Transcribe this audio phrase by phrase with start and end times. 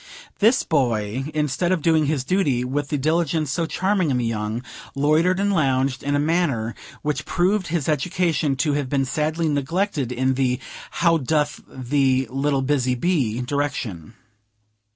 [0.39, 4.63] This Boy, instead of doing his duty with the diligence so charming in the young,
[4.95, 10.11] loitered and lounged, in a manner which proved his education to have been sadly neglected
[10.11, 10.59] in the
[10.89, 14.15] "How doth the little busy bee," direction.